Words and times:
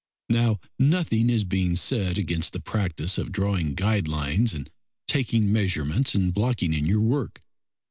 Now, 0.29 0.57
nothing 0.79 1.29
is 1.29 1.43
being 1.43 1.75
said 1.75 2.17
against 2.17 2.53
the 2.53 2.59
practice 2.59 3.19
of 3.19 3.31
drawing 3.31 3.75
guide 3.75 4.07
lines 4.07 4.51
and 4.51 4.67
taking 5.07 5.53
measurements 5.53 6.15
and 6.15 6.33
blocking 6.33 6.73
in 6.73 6.87
your 6.87 7.01
work. 7.01 7.43